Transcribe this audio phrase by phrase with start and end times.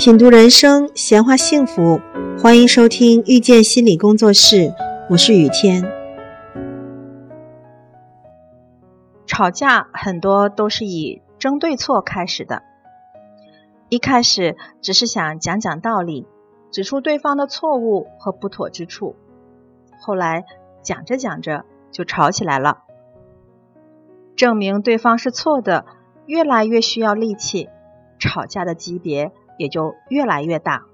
[0.00, 2.00] 品读人生，闲话幸福，
[2.42, 4.72] 欢迎收听遇见心理工作室，
[5.10, 5.84] 我是雨天。
[9.26, 12.62] 吵架很多都是以争对错开始的，
[13.90, 16.26] 一开始只是想讲讲道理，
[16.70, 19.16] 指出对方的错误和不妥之处，
[20.00, 20.46] 后来
[20.80, 22.84] 讲着讲着就吵起来了，
[24.34, 25.84] 证明对方是错的，
[26.24, 27.68] 越来越需要力气，
[28.18, 29.32] 吵架的级别。
[29.60, 30.86] 也就越来越大。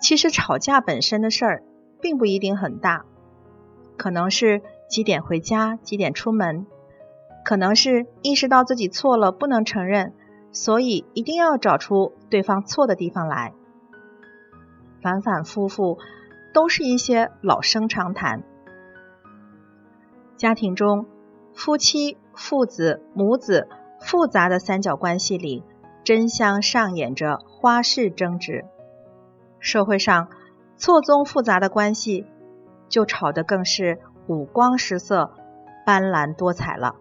[0.00, 1.62] 其实吵架本身的事儿
[2.00, 3.04] 并不一定很大，
[3.98, 6.66] 可能是几点回家，几点出门，
[7.44, 10.14] 可能是意识到自己错了不能承认，
[10.50, 13.52] 所以一定要找出对方错的地方来。
[15.02, 15.98] 反反复复
[16.54, 18.44] 都是一些老生常谈。
[20.38, 21.04] 家庭中，
[21.54, 23.68] 夫妻、父子、母子
[24.00, 25.62] 复杂的三角关系里。
[26.06, 28.64] 真相上演着花式争执，
[29.58, 30.28] 社会上
[30.76, 32.26] 错综复杂的关系
[32.88, 35.32] 就吵得更是五光十色、
[35.84, 36.94] 斑斓多彩了。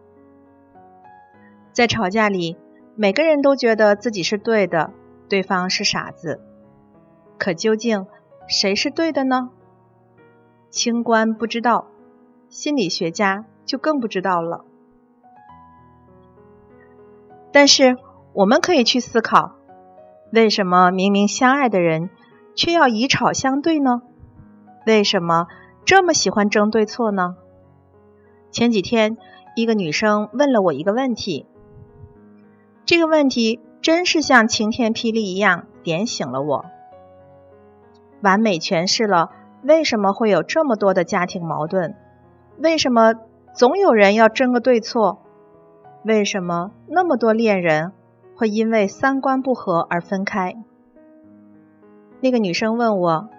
[1.71, 2.57] 在吵架里，
[2.95, 4.91] 每个人都觉得自己是对的，
[5.29, 6.41] 对方是傻子。
[7.37, 8.07] 可究竟
[8.47, 9.51] 谁是对的呢？
[10.71, 11.85] 清官不知道，
[12.49, 14.65] 心理学家就更不知道了。
[17.51, 17.95] 但是。
[18.35, 19.53] 我们可以去思考，
[20.29, 22.09] 为什么明明相爱的人
[22.53, 24.01] 却要以吵相对呢？
[24.85, 25.47] 为什么
[25.85, 27.37] 这么喜欢争对错呢？
[28.51, 29.15] 前几天，
[29.55, 31.45] 一个女生问了我一个问题，
[32.83, 36.65] 这个问题真是像晴天霹雳一样点醒了我，
[38.21, 39.31] 完美诠释了
[39.63, 41.95] 为什么会有这么多的家庭矛盾，
[42.57, 43.13] 为什么
[43.53, 45.21] 总有人要争个对错，
[46.03, 47.93] 为什么那么多恋人。
[48.35, 50.55] 会因为三观不合而分开。
[52.19, 53.29] 那个女生问我：“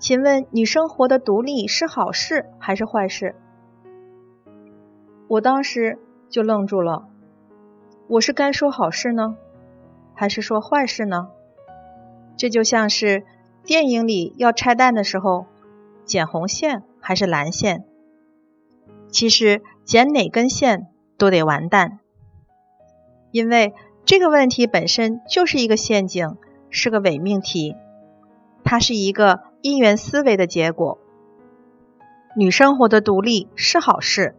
[0.00, 3.34] 请问女生活得独立是好事还是坏事？”
[5.28, 5.98] 我当时
[6.30, 7.08] 就愣住了。
[8.06, 9.36] 我是该说好事呢，
[10.14, 11.28] 还是说坏事呢？
[12.38, 13.24] 这就像是
[13.64, 15.44] 电影里要拆弹的时候，
[16.06, 17.84] 剪红线还是蓝线？
[19.10, 20.86] 其实剪哪根线
[21.18, 21.98] 都得完蛋，
[23.30, 23.74] 因为。
[24.08, 26.38] 这个问题本身就是一个陷阱，
[26.70, 27.76] 是个伪命题。
[28.64, 30.96] 它是一个因缘思维的结果。
[32.34, 34.34] 女生活的独立是好事，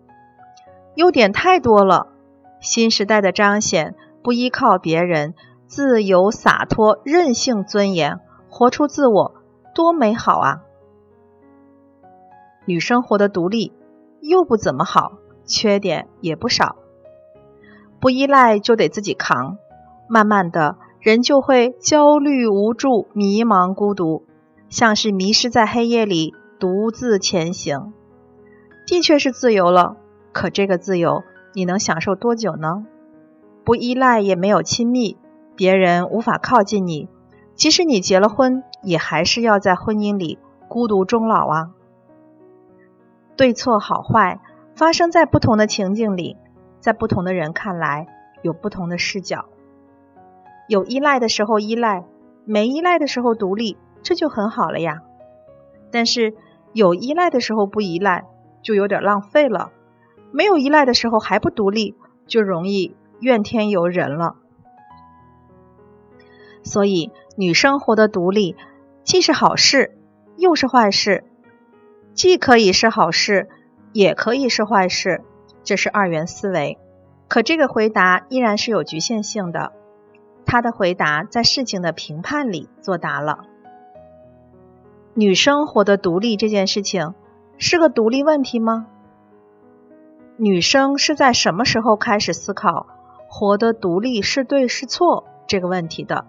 [0.95, 2.07] 优点太多了。
[2.59, 3.93] 新时代的彰显，
[4.23, 5.35] 不依靠别人，
[5.67, 9.35] 自由洒脱、任性尊严，活出自我，
[9.75, 10.63] 多美好啊！
[12.65, 13.71] 女生活的独立
[14.19, 15.11] 又不怎么好，
[15.45, 16.75] 缺点也不少。
[17.99, 19.57] 不依赖就得自己扛，
[20.07, 24.23] 慢慢的人就会焦虑、无助、迷茫、孤独，
[24.69, 27.93] 像是迷失在黑夜里，独自前行。
[28.87, 29.97] 的确是自由了，
[30.31, 31.23] 可这个自由
[31.53, 32.85] 你能享受多久呢？
[33.65, 35.17] 不依赖也没有亲密，
[35.55, 37.09] 别人无法靠近你，
[37.53, 40.39] 即使你结了婚，也还是要在婚姻里
[40.69, 41.69] 孤独终老啊。
[43.35, 44.39] 对错好坏
[44.73, 46.37] 发生在不同的情境里。
[46.79, 48.07] 在不同的人看来，
[48.41, 49.45] 有不同的视角。
[50.67, 52.05] 有依赖的时候依赖，
[52.45, 55.01] 没依赖的时候独立，这就很好了呀。
[55.91, 56.35] 但是
[56.73, 58.25] 有依赖的时候不依赖，
[58.61, 59.71] 就有点浪费了；
[60.31, 61.95] 没有依赖的时候还不独立，
[62.27, 64.35] 就容易怨天尤人了。
[66.61, 68.55] 所以，女生活的独立，
[69.03, 69.97] 既是好事，
[70.37, 71.23] 又是坏事；
[72.13, 73.49] 既可以是好事，
[73.91, 75.23] 也可以是坏事。
[75.69, 76.79] 这是二元思维，
[77.27, 79.71] 可这个回答依然是有局限性的。
[80.43, 83.41] 他的回答在事情的评判里作答了。
[85.13, 87.13] 女生活得独立这件事情
[87.59, 88.87] 是个独立问题吗？
[90.37, 92.87] 女生是在什么时候开始思考
[93.27, 96.25] 活得独立是对是错这个问题的？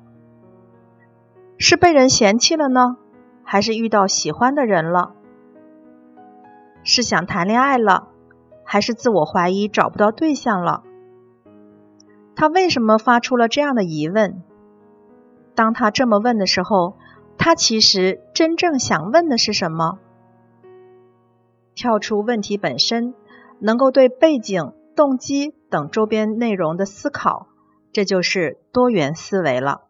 [1.57, 2.99] 是被人嫌弃了呢，
[3.43, 5.15] 还是遇到喜欢的人了？
[6.85, 8.09] 是想谈恋爱了？
[8.73, 10.85] 还是自我怀疑找不到对象了？
[12.37, 14.45] 他为什么发出了这样的疑问？
[15.57, 16.95] 当他这么问的时候，
[17.37, 19.99] 他其实真正想问的是什么？
[21.75, 23.13] 跳出问题本身，
[23.59, 27.49] 能够对背景、动机等周边内容的思考，
[27.93, 29.81] 这就是多元思维了。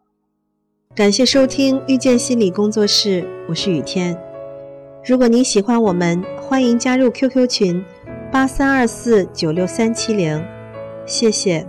[0.95, 4.19] 感谢收听遇见心理工作室，我是雨天。
[5.05, 7.85] 如果您喜欢我们，欢迎加入 QQ 群。
[8.31, 10.41] 八三二四九六三七零，
[11.05, 11.67] 谢谢。